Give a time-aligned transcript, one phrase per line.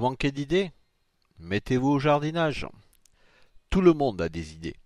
[0.00, 0.72] Manquez d'idées
[1.40, 2.66] Mettez-vous au jardinage.
[3.68, 4.76] Tout le monde a des idées,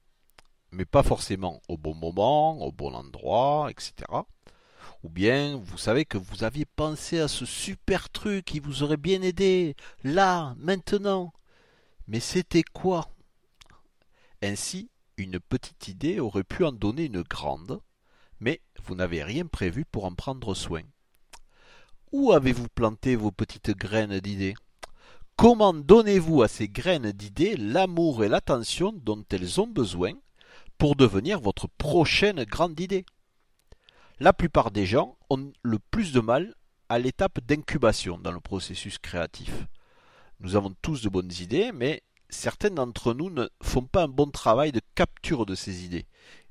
[0.72, 3.94] mais pas forcément au bon moment, au bon endroit, etc.
[5.04, 8.96] Ou bien vous savez que vous aviez pensé à ce super truc qui vous aurait
[8.96, 11.32] bien aidé, là, maintenant.
[12.08, 13.08] Mais c'était quoi?
[14.42, 17.80] Ainsi, une petite idée aurait pu en donner une grande,
[18.40, 20.82] mais vous n'avez rien prévu pour en prendre soin.
[22.10, 24.56] Où avez-vous planté vos petites graines d'idées?
[25.36, 30.12] Comment donnez-vous à ces graines d'idées l'amour et l'attention dont elles ont besoin
[30.78, 33.04] pour devenir votre prochaine grande idée?
[34.20, 36.54] La plupart des gens ont le plus de mal
[36.88, 39.66] à l'étape d'incubation dans le processus créatif.
[40.38, 44.30] Nous avons tous de bonnes idées, mais certains d'entre nous ne font pas un bon
[44.30, 46.06] travail de capture de ces idées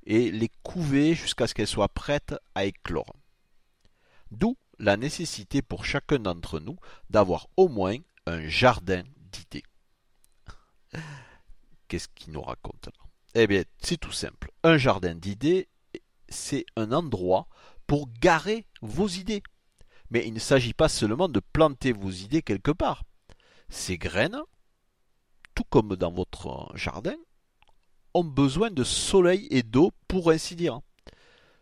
[0.05, 3.15] et les couver jusqu'à ce qu'elles soient prêtes à éclore.
[4.31, 6.75] D'où la nécessité pour chacun d'entre nous
[7.09, 9.63] d'avoir au moins un jardin d'idées.
[11.87, 13.03] Qu'est-ce qu'il nous raconte là?
[13.35, 14.51] Eh bien, c'est tout simple.
[14.63, 15.67] Un jardin d'idées,
[16.29, 17.47] c'est un endroit
[17.87, 19.43] pour garer vos idées.
[20.09, 23.03] Mais il ne s'agit pas seulement de planter vos idées quelque part.
[23.69, 24.39] Ces graines,
[25.55, 27.15] tout comme dans votre jardin,
[28.13, 30.79] ont besoin de soleil et d'eau pour ainsi dire.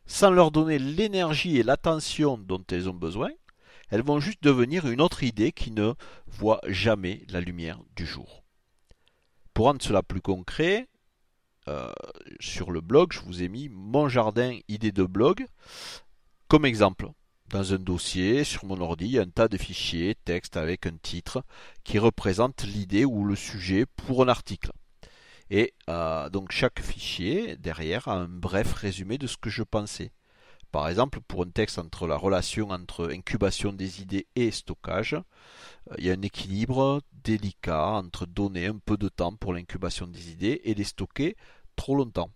[0.06, 3.30] Sans leur donner l'énergie et l'attention dont elles ont besoin,
[3.92, 5.94] elles vont juste devenir une autre idée qui ne
[6.26, 8.44] voit jamais la lumière du jour.
[9.54, 10.88] Pour rendre cela plus concret,
[11.68, 11.92] euh,
[12.40, 15.46] sur le blog, je vous ai mis mon jardin idée de blog
[16.48, 17.10] comme exemple.
[17.50, 20.86] Dans un dossier, sur mon ordi, il y a un tas de fichiers, texte avec
[20.86, 21.44] un titre
[21.84, 24.72] qui représente l'idée ou le sujet pour un article.
[25.50, 30.12] Et euh, donc chaque fichier derrière a un bref résumé de ce que je pensais.
[30.72, 35.96] Par exemple, pour un texte entre la relation entre incubation des idées et stockage, euh,
[35.98, 40.32] il y a un équilibre délicat entre donner un peu de temps pour l'incubation des
[40.32, 41.36] idées et les stocker
[41.76, 42.30] trop longtemps.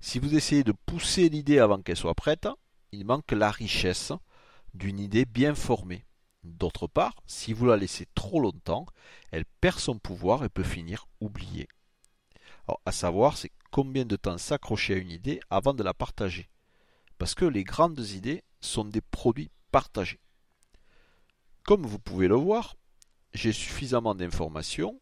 [0.00, 2.48] Si vous essayez de pousser l'idée avant qu'elle soit prête,
[2.92, 4.12] il manque la richesse
[4.74, 6.04] d'une idée bien formée.
[6.42, 8.84] D'autre part, si vous la laissez trop longtemps,
[9.30, 11.68] elle perd son pouvoir et peut finir oubliée.
[12.84, 16.50] À savoir, c'est combien de temps s'accrocher à une idée avant de la partager.
[17.18, 20.20] Parce que les grandes idées sont des produits partagés.
[21.64, 22.76] Comme vous pouvez le voir,
[23.32, 25.00] j'ai suffisamment d'informations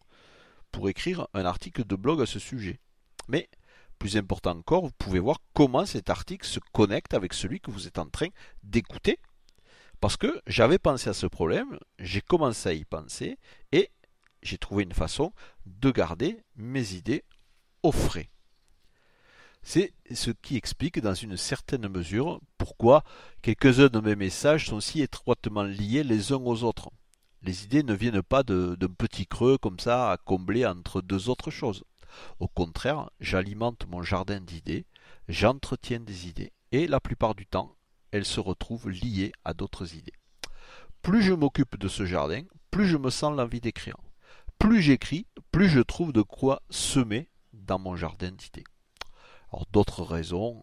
[0.71, 2.81] pour écrire un article de blog à ce sujet.
[3.29, 3.49] Mais,
[3.99, 7.87] plus important encore, vous pouvez voir comment cet article se connecte avec celui que vous
[7.87, 8.29] êtes en train
[8.63, 9.19] d'écouter.
[10.01, 13.39] Parce que j'avais pensé à ce problème, j'ai commencé à y penser
[13.71, 13.91] et
[14.43, 15.33] j'ai trouvé une façon
[15.67, 17.25] de garder mes idées
[17.85, 18.32] au frais.
[19.63, 23.05] C'est ce qui explique dans une certaine mesure pourquoi
[23.43, 26.91] quelques-uns de mes messages sont si étroitement liés les uns aux autres.
[27.43, 31.51] Les idées ne viennent pas d'un petit creux comme ça à combler entre deux autres
[31.51, 31.85] choses.
[32.41, 34.85] Au contraire, j'alimente mon jardin d'idées,
[35.29, 37.75] j'entretiens des idées, et la plupart du temps,
[38.11, 40.13] elles se retrouvent liées à d'autres idées.
[41.01, 43.97] Plus je m'occupe de ce jardin, plus je me sens l'envie d'écrire.
[44.59, 48.65] Plus j'écris, plus je trouve de quoi semer dans mon jardin d'idées.
[49.53, 50.63] Alors d'autres raisons,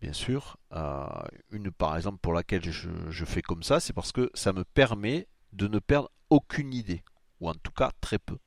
[0.00, 1.06] bien sûr, euh,
[1.50, 5.28] une par exemple pour laquelle je, fais comme ça, c'est parce que ça me permet
[5.52, 7.02] de ne perdre aucune idée,
[7.40, 8.38] ou en tout cas très peu.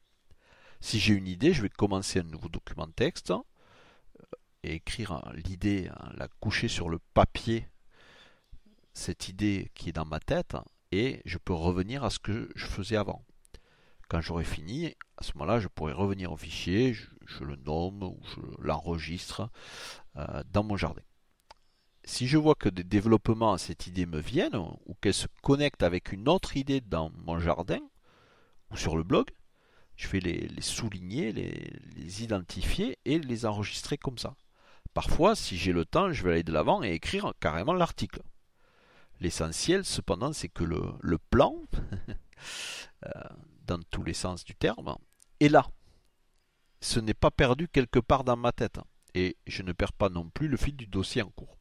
[0.80, 3.44] Si j'ai une idée, je vais commencer un nouveau document texte euh,
[4.64, 7.68] et écrire l'idée, hein, la coucher sur le papier,
[8.94, 10.58] cette idée qui est dans ma tête,
[10.92, 13.24] et je peux revenir à ce que je faisais avant.
[14.12, 18.20] Quand j'aurai fini, à ce moment-là, je pourrai revenir au fichier, je, le nomme ou
[18.26, 19.50] je l'enregistre
[20.18, 21.02] euh, dans mon jardin.
[22.04, 25.82] Si je vois que des développements à cette idée me viennent, ou qu'elle se connecte
[25.82, 27.80] avec une autre idée dans mon jardin,
[28.70, 29.30] ou sur le blog,
[29.96, 34.36] je vais les, souligner, les, identifier et les enregistrer comme ça.
[34.94, 38.22] Parfois, si j'ai le temps, je vais aller de l'avant et écrire carrément l'article.
[39.22, 41.56] L'essentiel, cependant, c'est que le, le plan
[43.06, 43.10] euh,
[43.72, 44.96] dans tous les sens du terme,
[45.40, 45.66] est là.
[46.82, 48.80] Ce n'est pas perdu quelque part dans ma tête,
[49.14, 51.58] et je ne perds pas non plus le fil du dossier en cours.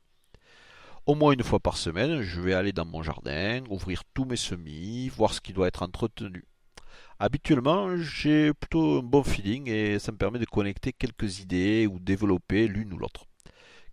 [1.06, 4.36] Au moins une fois par semaine, je vais aller dans mon jardin, ouvrir tous mes
[4.36, 6.44] semis, voir ce qui doit être entretenu.
[7.18, 11.98] Habituellement, j'ai plutôt un bon feeling et ça me permet de connecter quelques idées ou
[11.98, 13.26] développer l'une ou l'autre.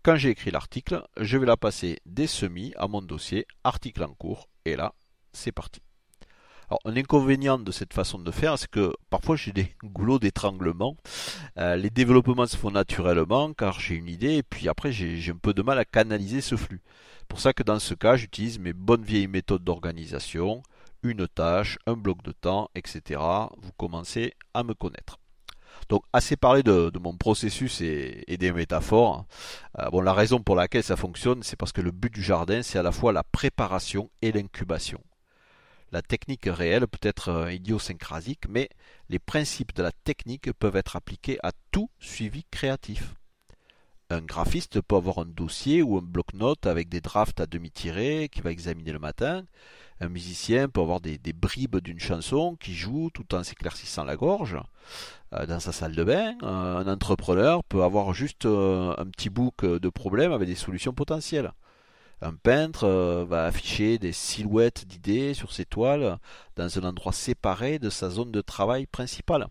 [0.03, 4.13] Quand j'ai écrit l'article, je vais la passer des semis à mon dossier, article en
[4.13, 4.93] cours, et là,
[5.33, 5.81] c'est parti.
[6.69, 10.97] Alors, un inconvénient de cette façon de faire, c'est que parfois j'ai des goulots d'étranglement.
[11.57, 15.37] Euh, les développements se font naturellement car j'ai une idée et puis après j'ai un
[15.37, 16.81] peu de mal à canaliser ce flux.
[17.29, 20.61] Pour ça que dans ce cas, j'utilise mes bonnes vieilles méthodes d'organisation.
[21.03, 23.21] une tâche, un bloc de temps, etc.
[23.61, 25.19] Vous commencez à me connaître.
[25.87, 29.25] Donc assez parlé de, mon processus et, des métaphores.
[29.79, 32.61] Euh, bon, la raison pour laquelle ça fonctionne, c'est parce que le but du jardin,
[32.61, 34.99] c'est à la fois la préparation et l'incubation.
[35.91, 38.69] La technique réelle peut être euh, idiosyncrasique, mais
[39.09, 43.13] les principes de la technique peuvent être appliqués à tout suivi créatif.
[44.09, 48.29] Un graphiste peut avoir un dossier ou un bloc-notes avec des drafts à demi tirés
[48.29, 49.43] qu'il va examiner le matin.
[49.99, 54.57] Un musicien peut avoir des, bribes d'une chanson qui joue tout en s'éclaircissant la gorge
[55.33, 56.37] euh, dans sa salle de bain.
[56.41, 61.51] Un entrepreneur peut avoir juste euh, un petit bouc de problèmes avec des solutions potentielles.
[62.21, 62.87] Un peintre
[63.29, 66.17] va afficher des silhouettes d'idées sur ses toiles
[66.55, 69.47] dans un endroit séparé de sa zone de travail principale.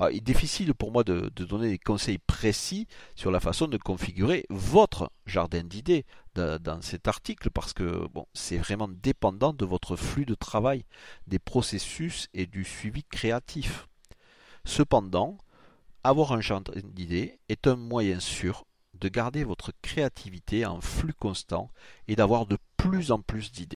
[0.00, 3.76] Ah, il est difficile pour moi de, donner des conseils précis sur la façon de
[3.76, 6.04] configurer votre jardin d'idées
[6.34, 10.84] dans cet article parce que c'est vraiment dépendant de votre flux de travail,
[11.28, 13.86] des processus et du suivi créatif.
[14.64, 15.38] Cependant,
[16.02, 18.64] avoir un jardin d'idées est un moyen sûr
[19.00, 21.70] de garder votre créativité en flux constant
[22.08, 23.72] et d'avoir de plus en plus d'idées.